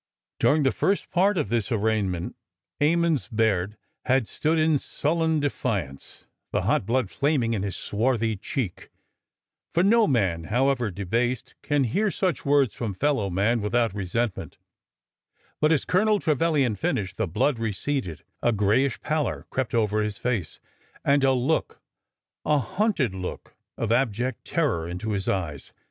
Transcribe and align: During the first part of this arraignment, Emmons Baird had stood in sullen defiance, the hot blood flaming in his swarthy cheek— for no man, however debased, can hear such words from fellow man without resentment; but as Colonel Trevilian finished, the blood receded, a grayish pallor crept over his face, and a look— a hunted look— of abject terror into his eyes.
During 0.39 0.63
the 0.63 0.71
first 0.71 1.11
part 1.11 1.37
of 1.37 1.49
this 1.49 1.71
arraignment, 1.71 2.35
Emmons 2.79 3.27
Baird 3.27 3.77
had 4.05 4.27
stood 4.27 4.57
in 4.57 4.79
sullen 4.79 5.39
defiance, 5.39 6.25
the 6.51 6.63
hot 6.63 6.87
blood 6.87 7.11
flaming 7.11 7.53
in 7.53 7.61
his 7.61 7.75
swarthy 7.75 8.35
cheek— 8.35 8.89
for 9.75 9.83
no 9.83 10.07
man, 10.07 10.45
however 10.45 10.89
debased, 10.89 11.53
can 11.61 11.83
hear 11.83 12.09
such 12.09 12.43
words 12.43 12.73
from 12.73 12.95
fellow 12.95 13.29
man 13.29 13.61
without 13.61 13.93
resentment; 13.93 14.57
but 15.59 15.71
as 15.71 15.85
Colonel 15.85 16.19
Trevilian 16.19 16.75
finished, 16.75 17.17
the 17.17 17.27
blood 17.27 17.59
receded, 17.59 18.23
a 18.41 18.51
grayish 18.51 18.99
pallor 19.01 19.45
crept 19.51 19.75
over 19.75 20.01
his 20.01 20.17
face, 20.17 20.59
and 21.05 21.23
a 21.23 21.31
look— 21.31 21.79
a 22.43 22.57
hunted 22.57 23.13
look— 23.13 23.53
of 23.77 23.91
abject 23.91 24.45
terror 24.45 24.87
into 24.89 25.11
his 25.11 25.27
eyes. 25.27 25.71